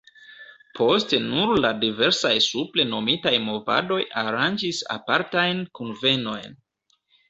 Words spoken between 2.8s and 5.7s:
nomitaj movadoj aranĝis apartajn